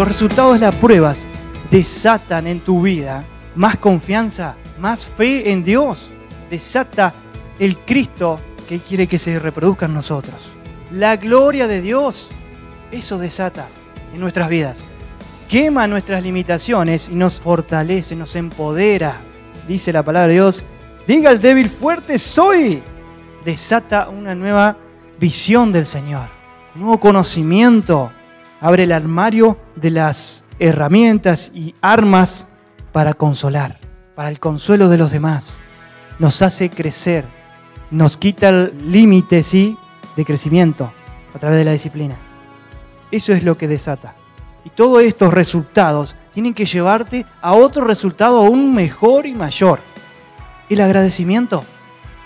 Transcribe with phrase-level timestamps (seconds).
[0.00, 1.26] Los resultados de las pruebas
[1.70, 3.22] desatan en tu vida
[3.54, 6.08] más confianza, más fe en Dios.
[6.48, 7.12] Desata
[7.58, 10.36] el Cristo que quiere que se reproduzca en nosotros.
[10.90, 12.30] La gloria de Dios,
[12.90, 13.66] eso desata
[14.14, 14.82] en nuestras vidas.
[15.50, 19.20] Quema nuestras limitaciones y nos fortalece, nos empodera.
[19.68, 20.64] Dice la palabra de Dios,
[21.06, 22.80] diga el débil fuerte soy.
[23.44, 24.78] Desata una nueva
[25.18, 26.30] visión del Señor,
[26.74, 28.12] nuevo conocimiento.
[28.60, 32.46] Abre el armario de las herramientas y armas
[32.92, 33.78] para consolar,
[34.14, 35.54] para el consuelo de los demás.
[36.18, 37.24] Nos hace crecer,
[37.90, 39.78] nos quita el límite, ¿sí?,
[40.16, 40.92] de crecimiento
[41.34, 42.16] a través de la disciplina.
[43.10, 44.14] Eso es lo que desata.
[44.64, 49.80] Y todos estos resultados tienen que llevarte a otro resultado aún mejor y mayor.
[50.68, 51.64] El agradecimiento.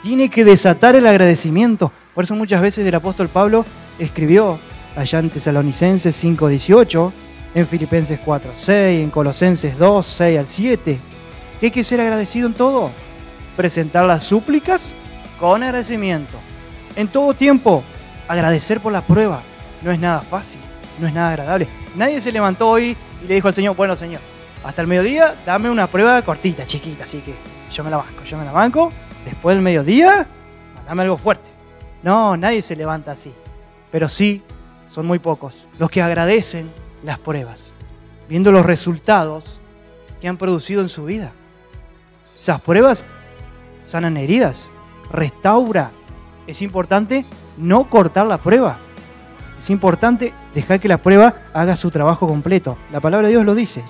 [0.00, 1.92] Tiene que desatar el agradecimiento.
[2.14, 3.66] Por eso muchas veces el apóstol Pablo
[3.98, 4.58] escribió
[4.96, 7.12] allá en Tesalonicenses 5:18,
[7.54, 10.98] en Filipenses 4:6, en Colosenses 2, 6 al 7,
[11.58, 12.90] que hay que ser agradecido en todo.
[13.56, 14.94] Presentar las súplicas
[15.38, 16.34] con agradecimiento.
[16.96, 17.82] En todo tiempo,
[18.28, 19.42] agradecer por la prueba.
[19.82, 20.60] No es nada fácil,
[20.98, 21.68] no es nada agradable.
[21.96, 24.20] Nadie se levantó hoy y le dijo al Señor, bueno Señor,
[24.64, 27.34] hasta el mediodía dame una prueba cortita, chiquita, así que
[27.72, 28.92] yo me la banco, yo me la banco.
[29.24, 30.26] Después del mediodía,
[30.86, 31.48] dame algo fuerte.
[32.02, 33.32] No, nadie se levanta así.
[33.90, 34.42] Pero sí,
[34.90, 36.68] son muy pocos los que agradecen
[37.04, 37.72] las pruebas,
[38.28, 39.60] viendo los resultados
[40.20, 41.32] que han producido en su vida.
[42.38, 43.04] Esas pruebas
[43.86, 44.70] sanan heridas,
[45.10, 45.90] restaura.
[46.46, 47.24] Es importante
[47.56, 48.78] no cortar la prueba.
[49.58, 52.76] Es importante dejar que la prueba haga su trabajo completo.
[52.90, 53.84] La palabra de Dios lo dice.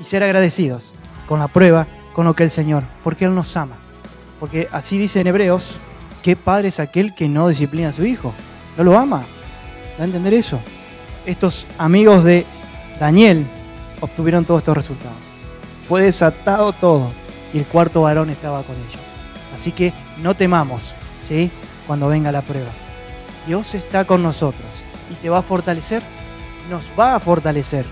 [0.00, 0.92] Y ser agradecidos
[1.28, 3.76] con la prueba, con lo que el Señor, porque Él nos ama.
[4.40, 5.76] Porque así dice en Hebreos,
[6.22, 8.34] ¿qué padre es aquel que no disciplina a su hijo?
[8.76, 9.24] No lo ama.
[9.98, 10.58] ¿Va a entender eso?
[11.26, 12.44] Estos amigos de
[12.98, 13.46] Daniel
[14.00, 15.16] obtuvieron todos estos resultados.
[15.88, 17.12] Fue desatado todo
[17.52, 19.00] y el cuarto varón estaba con ellos.
[19.54, 19.92] Así que
[20.22, 20.94] no temamos,
[21.26, 21.50] ¿sí?
[21.86, 22.70] Cuando venga la prueba.
[23.46, 24.66] Dios está con nosotros
[25.10, 26.02] y te va a fortalecer,
[26.70, 27.84] nos va a fortalecer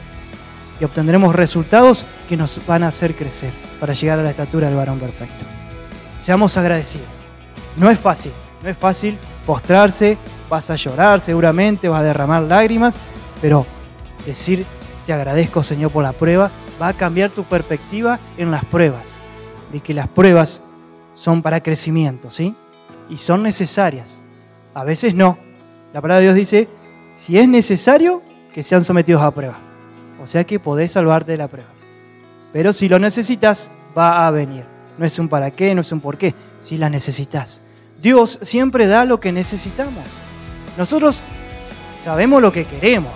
[0.81, 4.77] y obtendremos resultados que nos van a hacer crecer para llegar a la estatura del
[4.77, 5.44] varón perfecto.
[6.25, 7.06] Seamos agradecidos.
[7.77, 8.32] No es fácil,
[8.62, 10.19] no es fácil postrarse,
[10.53, 12.95] vas a llorar seguramente, vas a derramar lágrimas,
[13.41, 13.65] pero
[14.27, 14.67] decir
[15.07, 19.19] te agradezco Señor por la prueba va a cambiar tu perspectiva en las pruebas,
[19.73, 20.63] de que las pruebas
[21.15, 22.55] son para crecimiento, ¿sí?
[23.09, 24.23] Y son necesarias.
[24.75, 25.39] A veces no.
[25.95, 26.69] La palabra de Dios dice,
[27.17, 29.59] si es necesario, que sean sometidos a prueba.
[30.23, 31.71] O sea que podés salvarte de la prueba.
[32.53, 34.67] Pero si lo necesitas, va a venir.
[34.99, 37.63] No es un para qué, no es un por qué, si la necesitas.
[38.03, 40.05] Dios siempre da lo que necesitamos.
[40.77, 41.21] Nosotros
[42.03, 43.12] sabemos lo que queremos,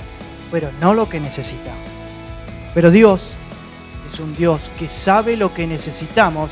[0.51, 1.81] pero no lo que necesitamos.
[2.75, 3.33] Pero Dios
[4.13, 6.51] es un Dios que sabe lo que necesitamos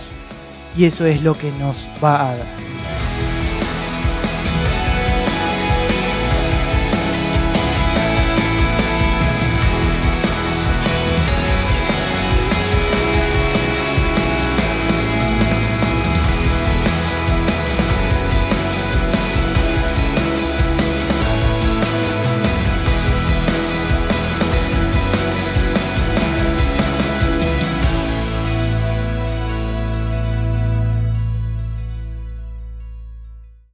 [0.76, 2.73] y eso es lo que nos va a dar.